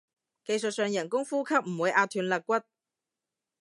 [0.43, 2.53] 技術上人工呼吸唔會壓斷肋骨